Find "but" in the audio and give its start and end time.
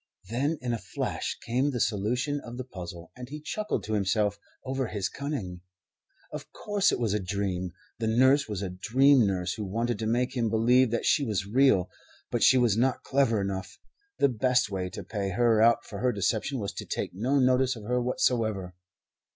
12.31-12.41